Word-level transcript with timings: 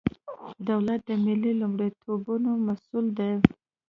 دولت 0.69 0.99
د 1.09 1.11
ملي 1.25 1.51
لومړیتوبونو 1.61 2.49
مسئول 2.67 3.05
دی. 3.19 3.31